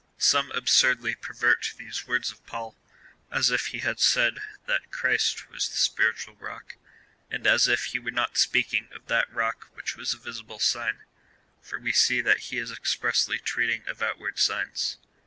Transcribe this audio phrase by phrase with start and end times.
[0.17, 2.75] Some absurdly pervert these words of Paul,
[3.29, 6.75] as if he had said, that Christ was the spiritual rock,
[7.29, 11.03] and as if he were not speaking of that rock which was a visible sign,
[11.61, 14.97] for we see that he is expressly treating of outward signs.